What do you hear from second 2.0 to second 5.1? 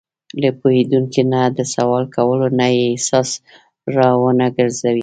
کولو نه یې احساس را ونهګرځوي.